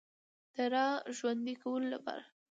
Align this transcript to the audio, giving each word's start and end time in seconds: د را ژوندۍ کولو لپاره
د 0.53 0.55
را 0.73 0.87
ژوندۍ 1.17 1.55
کولو 1.63 1.87
لپاره 1.95 2.23